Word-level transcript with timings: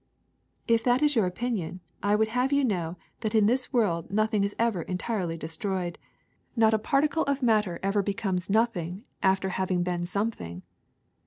''''If 0.67 0.81
that 0.83 1.03
is 1.03 1.15
your 1.15 1.27
opinion 1.27 1.79
I 2.01 2.15
would 2.15 2.29
have 2.29 2.51
you 2.51 2.63
know 2.63 2.97
that 3.19 3.35
in 3.35 3.45
this 3.45 3.71
world 3.71 4.09
nothing 4.09 4.43
is 4.43 4.55
'ever 4.57 4.81
entirely 4.81 5.37
destroyed, 5.37 5.99
not 6.55 6.73
a 6.73 6.79
particle 6.79 7.21
of 7.25 7.43
matter 7.43 7.79
ever 7.83 8.01
becomes 8.01 8.49
nothing 8.49 9.03
after 9.21 9.49
124 9.49 9.51
COMBUSTION 9.51 9.51
1^5 9.51 9.57
having 9.57 9.83
been 10.01 10.05
something. 10.07 10.63